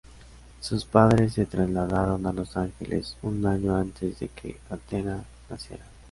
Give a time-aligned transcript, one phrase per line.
[0.61, 5.85] Sus padres se trasladaron a Los Ángeles un año antes de que Athena naciera.